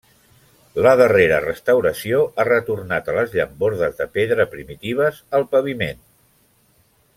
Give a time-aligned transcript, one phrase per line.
[0.85, 6.03] La darrera restauració ha retornat a les llambordes de pedra primitives al paviment.